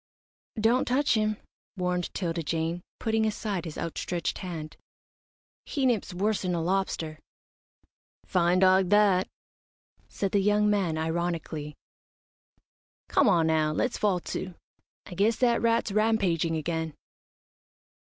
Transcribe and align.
"Don't 0.59 0.85
touch 0.87 1.13
him," 1.13 1.37
warned 1.77 2.11
'Tilda 2.15 2.41
Jane, 2.41 2.81
putting 2.99 3.23
aside 3.27 3.65
his 3.65 3.77
outstretched 3.77 4.39
hand. 4.39 4.75
"He 5.63 5.85
nips 5.85 6.11
worse'n 6.11 6.55
a 6.55 6.59
lobster." 6.63 7.19
"Fine 8.25 8.57
dog 8.57 8.89
that," 8.89 9.27
said 10.07 10.31
the 10.31 10.41
young 10.41 10.67
man, 10.67 10.97
ironically. 10.97 11.75
"Come 13.09 13.29
on 13.29 13.45
now, 13.45 13.73
let's 13.73 13.99
fall 13.99 14.19
to. 14.33 14.55
I 15.05 15.13
guess 15.13 15.35
that 15.35 15.61
rat's 15.61 15.91
rampaging 15.91 16.55
again." 16.55 16.95